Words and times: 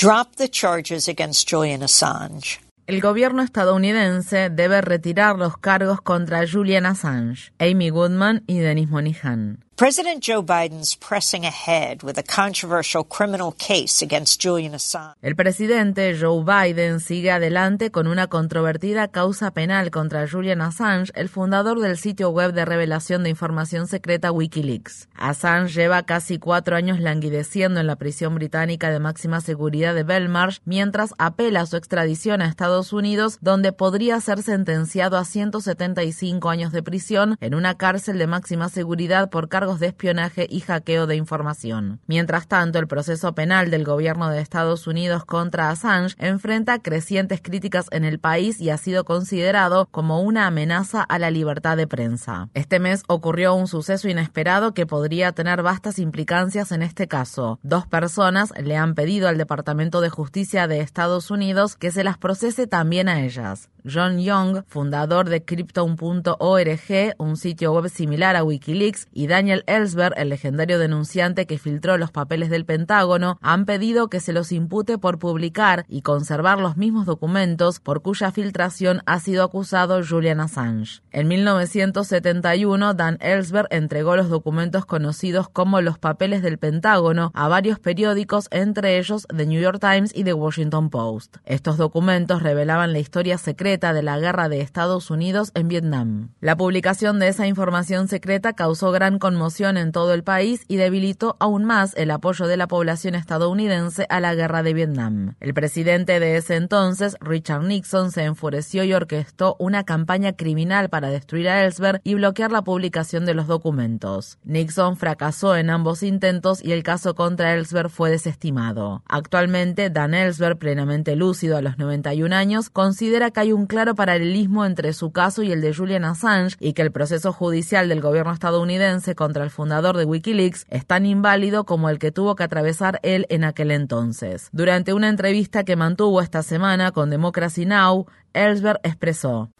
drop 0.00 0.36
the 0.36 0.48
charges 0.48 1.08
against 1.08 1.46
Julian 1.46 1.82
Assange. 1.82 2.58
El 2.86 3.02
gobierno 3.02 3.42
estadounidense 3.42 4.48
debe 4.48 4.80
retirar 4.80 5.36
los 5.36 5.58
cargos 5.58 6.00
contra 6.00 6.48
Julian 6.48 6.86
Assange, 6.86 7.52
Amy 7.58 7.90
Goodman 7.90 8.42
y 8.46 8.60
Denis 8.60 8.88
Monihan. 8.88 9.62
President 9.80 10.22
Joe 10.22 10.42
Biden's 10.42 10.94
pressing 10.94 11.46
ahead 11.46 12.02
with 12.02 12.18
a 12.18 12.22
controversial 12.22 13.02
criminal 13.02 13.50
case 13.50 14.02
against 14.02 14.38
Julian 14.38 14.74
Assange. 14.74 15.16
El 15.22 15.34
presidente 15.34 16.14
Joe 16.20 16.44
Biden 16.44 17.00
sigue 17.00 17.30
adelante 17.30 17.90
con 17.90 18.06
una 18.06 18.26
controvertida 18.26 19.08
causa 19.08 19.52
penal 19.52 19.90
contra 19.90 20.28
Julian 20.28 20.60
Assange, 20.60 21.12
el 21.14 21.30
fundador 21.30 21.80
del 21.80 21.96
sitio 21.96 22.28
web 22.28 22.52
de 22.52 22.66
revelación 22.66 23.22
de 23.22 23.30
información 23.30 23.86
secreta 23.86 24.30
WikiLeaks. 24.30 25.08
Assange 25.14 25.72
lleva 25.72 26.02
casi 26.02 26.38
cuatro 26.38 26.76
años 26.76 27.00
languideciendo 27.00 27.80
en 27.80 27.86
la 27.86 27.96
prisión 27.96 28.34
británica 28.34 28.90
de 28.90 29.00
máxima 29.00 29.40
seguridad 29.40 29.94
de 29.94 30.02
Belmarsh 30.02 30.58
mientras 30.66 31.14
apela 31.16 31.62
a 31.62 31.66
su 31.66 31.78
extradición 31.78 32.42
a 32.42 32.48
Estados 32.48 32.92
Unidos, 32.92 33.38
donde 33.40 33.72
podría 33.72 34.20
ser 34.20 34.42
sentenciado 34.42 35.16
a 35.16 35.24
175 35.24 36.50
años 36.50 36.70
de 36.70 36.82
prisión 36.82 37.38
en 37.40 37.54
una 37.54 37.78
cárcel 37.78 38.18
de 38.18 38.26
máxima 38.26 38.68
seguridad 38.68 39.30
por 39.30 39.48
de 39.78 39.88
espionaje 39.88 40.46
y 40.50 40.60
hackeo 40.60 41.06
de 41.06 41.14
información. 41.16 42.00
Mientras 42.06 42.48
tanto, 42.48 42.78
el 42.78 42.88
proceso 42.88 43.34
penal 43.34 43.70
del 43.70 43.84
gobierno 43.84 44.28
de 44.30 44.40
Estados 44.40 44.86
Unidos 44.86 45.24
contra 45.24 45.70
Assange 45.70 46.16
enfrenta 46.18 46.80
crecientes 46.80 47.40
críticas 47.40 47.86
en 47.92 48.04
el 48.04 48.18
país 48.18 48.60
y 48.60 48.70
ha 48.70 48.78
sido 48.78 49.04
considerado 49.04 49.86
como 49.92 50.22
una 50.22 50.46
amenaza 50.46 51.02
a 51.02 51.18
la 51.18 51.30
libertad 51.30 51.76
de 51.76 51.86
prensa. 51.86 52.48
Este 52.54 52.80
mes 52.80 53.04
ocurrió 53.06 53.54
un 53.54 53.68
suceso 53.68 54.08
inesperado 54.08 54.74
que 54.74 54.86
podría 54.86 55.32
tener 55.32 55.62
vastas 55.62 55.98
implicancias 55.98 56.72
en 56.72 56.82
este 56.82 57.06
caso. 57.06 57.58
Dos 57.62 57.86
personas 57.86 58.52
le 58.60 58.76
han 58.76 58.94
pedido 58.94 59.28
al 59.28 59.38
Departamento 59.38 60.00
de 60.00 60.10
Justicia 60.10 60.66
de 60.66 60.80
Estados 60.80 61.30
Unidos 61.30 61.76
que 61.76 61.90
se 61.90 62.04
las 62.04 62.18
procese 62.18 62.66
también 62.66 63.08
a 63.08 63.22
ellas. 63.22 63.68
John 63.84 64.18
Young, 64.18 64.62
fundador 64.66 65.28
de 65.28 65.44
Cryptome.org, 65.44 67.14
un 67.18 67.36
sitio 67.36 67.72
web 67.72 67.88
similar 67.88 68.36
a 68.36 68.44
Wikileaks, 68.44 69.08
y 69.12 69.26
Daniel 69.26 69.49
Ellsberg, 69.50 70.14
el 70.16 70.28
legendario 70.28 70.78
denunciante 70.78 71.46
que 71.46 71.58
filtró 71.58 71.98
los 71.98 72.10
papeles 72.10 72.50
del 72.50 72.64
Pentágono, 72.64 73.38
han 73.42 73.64
pedido 73.64 74.08
que 74.08 74.20
se 74.20 74.32
los 74.32 74.52
impute 74.52 74.98
por 74.98 75.18
publicar 75.18 75.84
y 75.88 76.02
conservar 76.02 76.58
los 76.58 76.76
mismos 76.76 77.06
documentos 77.06 77.80
por 77.80 78.02
cuya 78.02 78.30
filtración 78.30 79.02
ha 79.06 79.18
sido 79.20 79.42
acusado 79.42 80.00
Julian 80.06 80.40
Assange. 80.40 81.02
En 81.10 81.28
1971, 81.28 82.94
Dan 82.94 83.18
Ellsberg 83.20 83.66
entregó 83.70 84.16
los 84.16 84.28
documentos 84.28 84.86
conocidos 84.86 85.48
como 85.48 85.80
los 85.80 85.98
papeles 85.98 86.42
del 86.42 86.58
Pentágono 86.58 87.32
a 87.34 87.48
varios 87.48 87.78
periódicos, 87.78 88.46
entre 88.50 88.98
ellos 88.98 89.26
The 89.34 89.46
New 89.46 89.60
York 89.60 89.80
Times 89.80 90.12
y 90.14 90.24
The 90.24 90.34
Washington 90.34 90.90
Post. 90.90 91.38
Estos 91.44 91.76
documentos 91.76 92.42
revelaban 92.42 92.92
la 92.92 92.98
historia 93.00 93.38
secreta 93.38 93.92
de 93.92 94.02
la 94.02 94.18
guerra 94.18 94.48
de 94.48 94.60
Estados 94.60 95.10
Unidos 95.10 95.50
en 95.54 95.68
Vietnam. 95.68 96.30
La 96.40 96.56
publicación 96.56 97.18
de 97.18 97.28
esa 97.28 97.46
información 97.46 98.08
secreta 98.08 98.52
causó 98.52 98.92
gran 98.92 99.18
conmoción 99.18 99.39
en 99.40 99.90
todo 99.90 100.12
el 100.12 100.22
país 100.22 100.64
y 100.68 100.76
debilitó 100.76 101.36
aún 101.40 101.64
más 101.64 101.94
el 101.96 102.10
apoyo 102.10 102.46
de 102.46 102.58
la 102.58 102.68
población 102.68 103.14
estadounidense 103.14 104.06
a 104.10 104.20
la 104.20 104.34
guerra 104.34 104.62
de 104.62 104.74
Vietnam. 104.74 105.34
El 105.40 105.54
presidente 105.54 106.20
de 106.20 106.36
ese 106.36 106.56
entonces, 106.56 107.16
Richard 107.20 107.62
Nixon, 107.64 108.12
se 108.12 108.24
enfureció 108.24 108.84
y 108.84 108.92
orquestó 108.92 109.56
una 109.58 109.84
campaña 109.84 110.34
criminal 110.34 110.90
para 110.90 111.08
destruir 111.08 111.48
a 111.48 111.64
Ellsberg 111.64 112.02
y 112.04 112.14
bloquear 112.14 112.52
la 112.52 112.62
publicación 112.62 113.24
de 113.24 113.32
los 113.32 113.46
documentos. 113.46 114.38
Nixon 114.44 114.98
fracasó 114.98 115.56
en 115.56 115.70
ambos 115.70 116.02
intentos 116.02 116.62
y 116.62 116.72
el 116.72 116.82
caso 116.82 117.14
contra 117.14 117.54
Ellsberg 117.54 117.88
fue 117.88 118.10
desestimado. 118.10 119.02
Actualmente, 119.08 119.88
Dan 119.88 120.12
Ellsberg, 120.12 120.58
plenamente 120.58 121.16
lúcido 121.16 121.56
a 121.56 121.62
los 121.62 121.78
91 121.78 122.36
años, 122.36 122.68
considera 122.68 123.30
que 123.30 123.40
hay 123.40 123.52
un 123.52 123.66
claro 123.66 123.94
paralelismo 123.94 124.66
entre 124.66 124.92
su 124.92 125.12
caso 125.12 125.42
y 125.42 125.50
el 125.50 125.62
de 125.62 125.74
Julian 125.74 126.04
Assange 126.04 126.56
y 126.60 126.74
que 126.74 126.82
el 126.82 126.92
proceso 126.92 127.32
judicial 127.32 127.88
del 127.88 128.02
gobierno 128.02 128.32
estadounidense 128.32 129.14
contra 129.14 129.29
el 129.38 129.50
fundador 129.50 129.96
de 129.96 130.04
Wikileaks 130.04 130.66
es 130.68 130.84
tan 130.86 131.06
inválido 131.06 131.64
como 131.64 131.88
el 131.88 131.98
que 131.98 132.10
tuvo 132.10 132.34
que 132.34 132.42
atravesar 132.42 132.98
él 133.02 133.26
en 133.28 133.44
aquel 133.44 133.70
entonces. 133.70 134.48
Durante 134.52 134.92
una 134.92 135.08
entrevista 135.08 135.64
que 135.64 135.76
mantuvo 135.76 136.20
esta 136.20 136.42
semana 136.42 136.92
con 136.92 137.10
Democracy 137.10 137.66
Now!, 137.66 138.06
Ellsberg 138.32 138.80
expresó. 138.82 139.50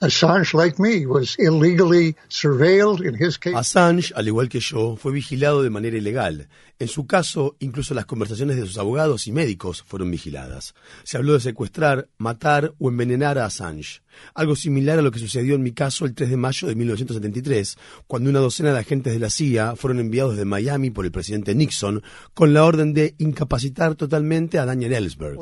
Assange, 3.54 4.12
al 4.14 4.28
igual 4.28 4.48
que 4.48 4.60
yo, 4.60 4.96
fue 4.96 5.12
vigilado 5.12 5.62
de 5.62 5.70
manera 5.70 5.96
ilegal. 5.96 6.48
En 6.78 6.88
su 6.88 7.06
caso, 7.06 7.56
incluso 7.58 7.92
las 7.92 8.06
conversaciones 8.06 8.56
de 8.56 8.66
sus 8.66 8.78
abogados 8.78 9.26
y 9.26 9.32
médicos 9.32 9.82
fueron 9.82 10.10
vigiladas. 10.10 10.74
Se 11.02 11.18
habló 11.18 11.34
de 11.34 11.40
secuestrar, 11.40 12.08
matar 12.16 12.72
o 12.78 12.88
envenenar 12.88 13.38
a 13.38 13.44
Assange. 13.44 14.00
Algo 14.34 14.56
similar 14.56 14.98
a 14.98 15.02
lo 15.02 15.10
que 15.10 15.18
sucedió 15.18 15.54
en 15.54 15.62
mi 15.62 15.72
caso 15.72 16.04
el 16.04 16.14
3 16.14 16.30
de 16.30 16.36
mayo 16.36 16.68
de 16.68 16.74
1973, 16.74 17.76
cuando 18.06 18.30
una 18.30 18.40
docena 18.40 18.72
de 18.72 18.78
agentes 18.78 19.12
de 19.12 19.18
la 19.18 19.30
CIA 19.30 19.76
fueron 19.76 20.00
enviados 20.00 20.36
de 20.36 20.44
Miami 20.44 20.90
por 20.90 21.04
el 21.04 21.12
presidente 21.12 21.54
Nixon 21.54 22.02
con 22.34 22.54
la 22.54 22.64
orden 22.64 22.94
de 22.94 23.14
incapacitar 23.18 23.94
totalmente 23.94 24.58
a 24.58 24.64
Daniel 24.64 24.94
Ellsberg. 24.94 25.36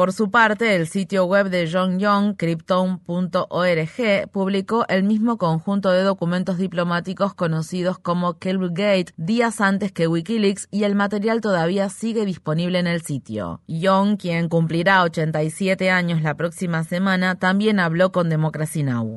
Por 0.00 0.14
su 0.14 0.30
parte, 0.30 0.76
el 0.76 0.86
sitio 0.86 1.26
web 1.26 1.50
de 1.50 1.68
John 1.70 1.98
Young, 1.98 2.34
Cryptome.org, 2.34 4.30
publicó 4.32 4.86
el 4.88 5.02
mismo 5.02 5.36
conjunto 5.36 5.90
de 5.90 6.02
documentos 6.02 6.56
diplomáticos 6.56 7.34
conocidos 7.34 7.98
como 7.98 8.38
Gate 8.40 9.12
días 9.18 9.60
antes 9.60 9.92
que 9.92 10.06
Wikileaks 10.06 10.68
y 10.70 10.84
el 10.84 10.94
material 10.94 11.42
todavía 11.42 11.90
sigue 11.90 12.24
disponible 12.24 12.78
en 12.78 12.86
el 12.86 13.02
sitio. 13.02 13.60
Young, 13.66 14.16
quien 14.16 14.48
cumplirá 14.48 15.02
87 15.02 15.90
años 15.90 16.22
la 16.22 16.34
próxima 16.34 16.82
semana, 16.82 17.38
también 17.38 17.78
habló 17.78 18.10
con 18.10 18.30
Democracy 18.30 18.82
Now! 18.82 19.16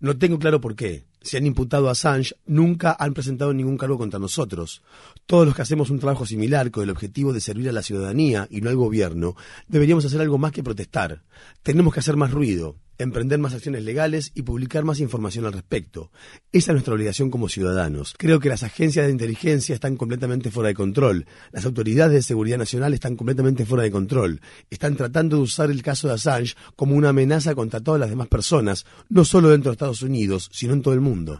No 0.00 0.18
tengo 0.18 0.38
claro 0.38 0.60
por 0.60 0.74
qué. 0.74 1.04
Se 1.20 1.36
han 1.36 1.46
imputado 1.46 1.88
a 1.88 1.92
Assange, 1.92 2.34
nunca 2.46 2.96
han 2.98 3.14
presentado 3.14 3.52
ningún 3.52 3.76
cargo 3.76 3.96
contra 3.96 4.18
nosotros. 4.18 4.82
Todos 5.26 5.46
los 5.46 5.54
que 5.54 5.62
hacemos 5.62 5.90
un 5.90 6.00
trabajo 6.00 6.26
similar 6.26 6.70
con 6.70 6.82
el 6.82 6.90
objetivo 6.90 7.32
de 7.32 7.40
servir 7.40 7.68
a 7.68 7.72
la 7.72 7.82
ciudadanía 7.82 8.48
y 8.50 8.60
no 8.60 8.70
al 8.70 8.76
gobierno, 8.76 9.36
deberíamos 9.68 10.04
hacer 10.04 10.20
algo 10.20 10.38
más 10.38 10.52
que 10.52 10.64
protestar. 10.64 11.22
Tenemos 11.62 11.94
que 11.94 12.00
hacer 12.00 12.16
más 12.16 12.32
ruido 12.32 12.76
emprender 13.02 13.38
más 13.38 13.54
acciones 13.54 13.84
legales 13.84 14.32
y 14.34 14.42
publicar 14.42 14.84
más 14.84 15.00
información 15.00 15.46
al 15.46 15.52
respecto. 15.52 16.10
Esa 16.52 16.72
es 16.72 16.74
nuestra 16.74 16.94
obligación 16.94 17.30
como 17.30 17.48
ciudadanos. 17.48 18.14
Creo 18.18 18.40
que 18.40 18.48
las 18.48 18.62
agencias 18.62 19.06
de 19.06 19.12
inteligencia 19.12 19.74
están 19.74 19.96
completamente 19.96 20.50
fuera 20.50 20.68
de 20.68 20.74
control. 20.74 21.26
Las 21.52 21.64
autoridades 21.66 22.14
de 22.14 22.22
seguridad 22.22 22.58
nacional 22.58 22.94
están 22.94 23.16
completamente 23.16 23.64
fuera 23.64 23.84
de 23.84 23.90
control. 23.90 24.40
Están 24.70 24.96
tratando 24.96 25.36
de 25.36 25.42
usar 25.42 25.70
el 25.70 25.82
caso 25.82 26.08
de 26.08 26.14
Assange 26.14 26.54
como 26.76 26.94
una 26.94 27.10
amenaza 27.10 27.54
contra 27.54 27.80
todas 27.80 28.00
las 28.00 28.10
demás 28.10 28.28
personas, 28.28 28.86
no 29.08 29.24
solo 29.24 29.50
dentro 29.50 29.70
de 29.70 29.74
Estados 29.74 30.02
Unidos, 30.02 30.48
sino 30.52 30.72
en 30.72 30.82
todo 30.82 30.94
el 30.94 31.00
mundo. 31.00 31.38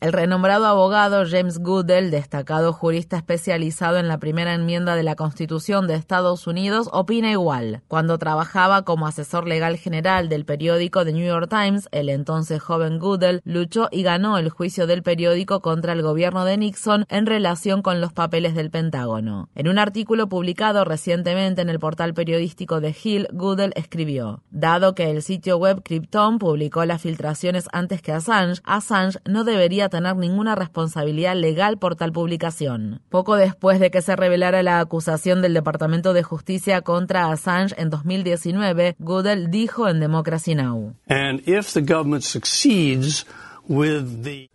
El 0.00 0.12
renombrado 0.12 0.66
abogado 0.66 1.24
James 1.26 1.58
Goodell, 1.60 2.10
destacado 2.10 2.74
jurista 2.74 3.16
especializado 3.16 3.96
en 3.96 4.06
la 4.06 4.18
primera 4.18 4.52
enmienda 4.52 4.96
de 4.96 5.02
la 5.02 5.16
Constitución 5.16 5.86
de 5.86 5.94
Estados 5.94 6.46
Unidos, 6.46 6.90
opina 6.92 7.30
igual. 7.30 7.80
Cuando 7.88 8.18
trabajaba 8.18 8.82
como 8.82 9.06
asesor 9.06 9.48
legal 9.48 9.78
general 9.78 10.28
del 10.28 10.44
periódico 10.44 11.06
The 11.06 11.14
New 11.14 11.26
York 11.26 11.48
Times, 11.48 11.88
el 11.90 12.10
entonces 12.10 12.60
joven 12.60 12.98
Goodell 12.98 13.40
luchó 13.44 13.88
y 13.90 14.02
ganó 14.02 14.36
el 14.36 14.50
juicio 14.50 14.86
del 14.86 15.02
periódico 15.02 15.60
contra 15.60 15.94
el 15.94 16.02
gobierno 16.02 16.44
de 16.44 16.58
Nixon 16.58 17.06
en 17.08 17.24
relación 17.24 17.80
con 17.80 18.02
los 18.02 18.12
papeles 18.12 18.54
del 18.54 18.70
Pentágono. 18.70 19.48
En 19.54 19.68
un 19.68 19.78
artículo 19.78 20.28
publicado 20.28 20.84
recientemente 20.84 21.62
en 21.62 21.70
el 21.70 21.78
portal 21.78 22.12
periodístico 22.12 22.82
de 22.82 22.94
Hill, 23.02 23.26
Goodell 23.32 23.72
escribió: 23.74 24.42
Dado 24.50 24.94
que 24.94 25.10
el 25.10 25.22
sitio 25.22 25.56
web 25.56 25.82
Krypton 25.82 26.38
publicó 26.38 26.84
la 26.84 26.98
filtraciones 27.06 27.68
antes 27.72 28.02
que 28.02 28.10
Assange, 28.10 28.60
Assange 28.64 29.20
no 29.24 29.44
debería 29.44 29.88
tener 29.88 30.16
ninguna 30.16 30.56
responsabilidad 30.56 31.36
legal 31.36 31.78
por 31.78 31.94
tal 31.94 32.10
publicación. 32.10 33.00
Poco 33.10 33.36
después 33.36 33.78
de 33.78 33.92
que 33.92 34.02
se 34.02 34.16
revelara 34.16 34.64
la 34.64 34.80
acusación 34.80 35.40
del 35.40 35.54
Departamento 35.54 36.14
de 36.14 36.24
Justicia 36.24 36.80
contra 36.80 37.30
Assange 37.30 37.76
en 37.78 37.90
2019, 37.90 38.96
Goodell 38.98 39.52
dijo 39.52 39.88
en 39.88 40.00
Democracy 40.00 40.56
Now! 40.56 40.96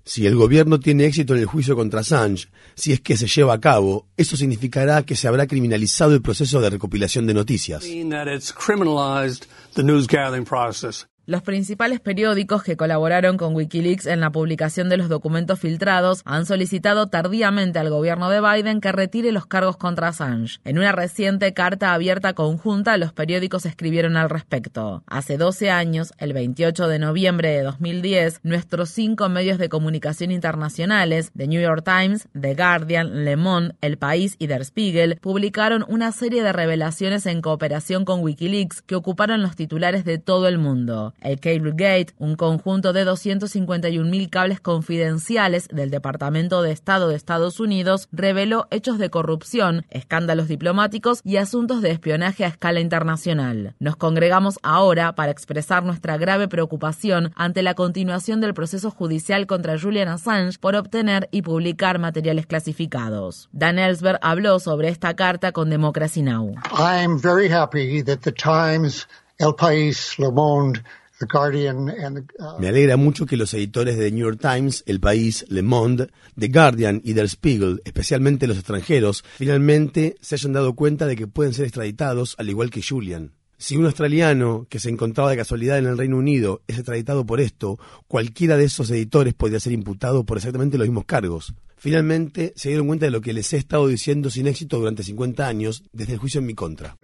Si 0.06 0.26
el 0.26 0.36
gobierno 0.36 0.80
tiene 0.80 1.06
éxito 1.06 1.34
en 1.34 1.42
el 1.42 1.46
juicio 1.46 1.76
contra 1.76 2.00
Assange, 2.02 2.48
si 2.76 2.94
es 2.94 3.02
que 3.02 3.18
se 3.18 3.28
lleva 3.28 3.54
a 3.54 3.60
cabo, 3.60 4.08
eso 4.18 4.38
significará 4.38 5.04
que 5.04 5.16
se 5.16 5.28
habrá 5.28 5.48
criminalizado 5.48 6.14
el 6.14 6.22
proceso 6.22 6.62
de 6.62 6.70
recopilación 6.70 7.28
de 7.28 7.34
noticias. 7.34 7.84
Los 11.32 11.44
principales 11.44 12.02
periódicos 12.02 12.62
que 12.62 12.76
colaboraron 12.76 13.38
con 13.38 13.56
Wikileaks 13.56 14.06
en 14.06 14.20
la 14.20 14.34
publicación 14.34 14.90
de 14.90 14.98
los 14.98 15.08
documentos 15.08 15.62
filtrados 15.62 16.24
han 16.26 16.46
solicitado 16.46 17.08
tardíamente 17.08 17.80
al 17.80 17.90
gobierno 17.90 18.30
de 18.30 18.42
Biden 18.42 18.82
que 18.82 18.92
retire 18.92 19.32
los 19.32 19.46
cargos 19.46 19.78
contra 19.78 20.10
Assange. 20.10 20.60
En 20.66 20.78
una 20.78 20.92
reciente 20.92 21.54
carta 21.54 21.94
abierta 21.94 22.34
conjunta, 22.34 22.98
los 22.98 23.14
periódicos 23.14 23.66
escribieron 23.66 24.18
al 24.18 24.30
respecto. 24.30 25.04
Hace 25.08 25.38
12 25.38 25.72
años, 25.72 26.12
el 26.18 26.34
28 26.34 26.90
de 26.90 27.00
noviembre 27.00 27.52
de 27.52 27.64
2010, 27.64 28.42
nuestros 28.44 28.90
cinco 28.90 29.30
medios 29.30 29.58
de 29.58 29.70
comunicación 29.70 30.32
internacionales, 30.32 31.32
The 31.38 31.48
New 31.48 31.62
York 31.62 31.86
Times, 31.86 32.28
The 32.38 32.56
Guardian, 32.56 33.24
Le 33.24 33.38
Monde, 33.38 33.76
El 33.80 33.98
País 33.98 34.36
y 34.38 34.48
Der 34.48 34.66
Spiegel, 34.66 35.18
publicaron 35.22 35.86
una 35.88 36.12
serie 36.12 36.44
de 36.44 36.52
revelaciones 36.52 37.26
en 37.26 37.42
cooperación 37.42 38.04
con 38.04 38.20
Wikileaks 38.20 38.82
que 38.82 38.96
ocuparon 38.96 39.42
los 39.42 39.56
titulares 39.56 40.04
de 40.04 40.18
todo 40.18 40.50
el 40.50 40.58
mundo. 40.58 41.14
El 41.22 41.40
Cablegate, 41.40 42.14
un 42.18 42.36
conjunto 42.36 42.94
de 42.94 43.06
251.000 43.06 44.30
cables 44.30 44.60
confidenciales 44.60 45.68
del 45.70 45.92
Departamento 45.92 46.62
de 46.62 46.72
Estado 46.72 47.08
de 47.08 47.16
Estados 47.16 47.60
Unidos, 47.60 48.10
reveló 48.12 48.68
hechos 48.72 48.98
de 48.98 49.10
corrupción, 49.10 49.86
escándalos 49.90 50.48
diplomáticos 50.48 51.22
y 51.24 51.38
asuntos 51.38 51.82
de 51.82 51.92
espionaje 51.92 52.44
a 52.44 52.48
escala 52.48 52.80
internacional. 52.80 53.76
Nos 53.80 53.96
congregamos 53.96 54.60
ahora 54.64 55.16
para 55.16 55.32
expresar 55.32 55.84
nuestra 55.84 56.18
grave 56.18 56.48
preocupación 56.48 57.32
ante 57.36 57.62
la 57.62 57.76
continuación 57.76 58.42
del 58.42 58.54
proceso 58.54 58.92
judicial 58.92 59.48
contra 59.48 59.80
Julian 59.80 60.10
Assange 60.10 60.58
por 60.60 60.76
obtener 60.76 61.30
y 61.32 61.44
publicar 61.44 62.00
materiales 62.00 62.46
clasificados. 62.48 63.50
Dan 63.52 63.80
Ellsberg 63.80 64.20
habló 64.22 64.60
sobre 64.60 64.90
esta 64.90 65.16
carta 65.16 65.52
con 65.52 65.70
Democracy 65.70 66.22
Now! 66.22 66.56
very 67.22 67.50
happy 67.50 68.02
that 68.04 68.20
the 68.22 68.32
Times, 68.32 69.08
El 69.38 69.54
País, 69.56 70.18
Le 70.18 70.32
Monde, 70.32 70.82
Me 72.60 72.68
alegra 72.68 72.98
mucho 72.98 73.26
que 73.26 73.38
los 73.38 73.54
editores 73.54 73.98
de 73.98 74.06
The 74.06 74.12
New 74.12 74.26
York 74.26 74.40
Times, 74.42 74.84
El 74.86 75.00
País, 75.00 75.46
Le 75.50 75.62
Monde, 75.62 76.10
The 76.38 76.48
Guardian 76.48 77.02
y 77.04 77.14
Der 77.14 77.30
Spiegel, 77.30 77.82
especialmente 77.86 78.48
los 78.48 78.58
extranjeros, 78.58 79.24
finalmente 79.38 80.16
se 80.22 80.36
hayan 80.36 80.54
dado 80.54 80.74
cuenta 80.74 81.06
de 81.06 81.16
que 81.16 81.28
pueden 81.28 81.54
ser 81.54 81.66
extraditados 81.66 82.36
al 82.38 82.50
igual 82.50 82.70
que 82.70 82.82
Julian. 82.82 83.34
Si 83.58 83.78
un 83.78 83.86
australiano 83.86 84.66
que 84.70 84.80
se 84.80 84.90
encontraba 84.90 85.30
de 85.30 85.38
casualidad 85.38 85.78
en 85.78 85.86
el 85.86 85.98
Reino 85.98 86.18
Unido 86.18 86.64
es 86.68 86.78
extraditado 86.78 87.28
por 87.28 87.40
esto, 87.40 87.78
cualquiera 88.08 88.58
de 88.58 88.64
esos 88.64 88.90
editores 88.90 89.36
podría 89.36 89.60
ser 89.60 89.74
imputado 89.74 90.24
por 90.24 90.38
exactamente 90.38 90.80
los 90.80 90.88
mismos 90.88 91.06
cargos. 91.06 91.54
Finalmente 91.82 92.54
se 92.56 92.70
dieron 92.70 92.86
cuenta 92.86 93.06
de 93.06 93.12
lo 93.12 93.22
que 93.22 93.34
les 93.34 93.52
he 93.54 93.58
estado 93.58 93.88
diciendo 93.88 94.30
sin 94.30 94.46
éxito 94.46 94.78
durante 94.78 95.02
50 95.02 95.48
años 95.48 95.84
desde 95.92 96.14
el 96.14 96.20
juicio 96.20 96.40
en 96.40 96.46
mi 96.46 96.54
contra. 96.54 96.96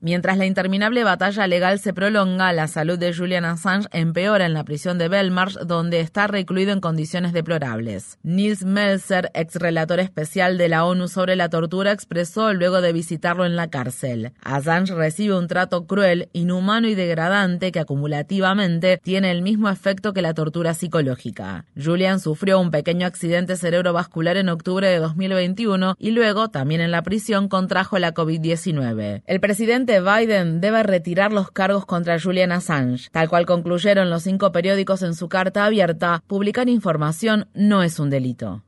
Mientras 0.00 0.38
la 0.38 0.46
interminable 0.46 1.02
batalla 1.02 1.48
legal 1.48 1.80
se 1.80 1.92
prolonga, 1.92 2.52
la 2.52 2.68
salud 2.68 2.96
de 2.96 3.12
Julian 3.12 3.44
Assange 3.44 3.88
empeora 3.90 4.46
en 4.46 4.54
la 4.54 4.62
prisión 4.62 4.96
de 4.96 5.08
Belmarsh, 5.08 5.58
donde 5.66 5.98
está 5.98 6.28
recluido 6.28 6.72
en 6.72 6.80
condiciones 6.80 7.32
deplorables. 7.32 8.16
Nils 8.22 8.64
Melzer, 8.64 9.32
ex 9.34 9.56
relator 9.56 9.98
especial 9.98 10.56
de 10.56 10.68
la 10.68 10.84
ONU 10.84 11.08
sobre 11.08 11.34
la 11.34 11.48
tortura, 11.48 11.90
expresó 11.90 12.52
luego 12.52 12.80
de 12.80 12.92
visitarlo 12.92 13.44
en 13.44 13.56
la 13.56 13.70
cárcel. 13.70 14.32
Assange 14.40 14.94
recibe 14.94 15.36
un 15.36 15.48
trato 15.48 15.84
cruel, 15.88 16.28
inhumano 16.32 16.86
y 16.86 16.94
degradante 16.94 17.72
que 17.72 17.80
acumulativamente 17.80 19.00
tiene 19.18 19.32
el 19.32 19.42
mismo 19.42 19.68
efecto 19.68 20.12
que 20.12 20.22
la 20.22 20.32
tortura 20.32 20.74
psicológica. 20.74 21.64
Julian 21.76 22.20
sufrió 22.20 22.60
un 22.60 22.70
pequeño 22.70 23.04
accidente 23.04 23.56
cerebrovascular 23.56 24.36
en 24.36 24.48
octubre 24.48 24.88
de 24.88 25.00
2021 25.00 25.96
y 25.98 26.12
luego, 26.12 26.50
también 26.50 26.80
en 26.80 26.92
la 26.92 27.02
prisión, 27.02 27.48
contrajo 27.48 27.98
la 27.98 28.14
COVID-19. 28.14 29.22
El 29.26 29.40
presidente 29.40 30.00
Biden 30.00 30.60
debe 30.60 30.84
retirar 30.84 31.32
los 31.32 31.50
cargos 31.50 31.84
contra 31.84 32.20
Julian 32.20 32.52
Assange. 32.52 33.08
Tal 33.10 33.28
cual 33.28 33.44
concluyeron 33.44 34.08
los 34.08 34.22
cinco 34.22 34.52
periódicos 34.52 35.02
en 35.02 35.16
su 35.16 35.28
carta 35.28 35.64
abierta, 35.64 36.22
publicar 36.28 36.68
información 36.68 37.48
no 37.54 37.82
es 37.82 37.98
un 37.98 38.10
delito. 38.10 38.62